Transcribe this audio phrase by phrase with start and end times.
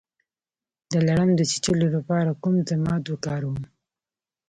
[0.91, 3.59] د لړم د چیچلو لپاره کوم ضماد وکاروم؟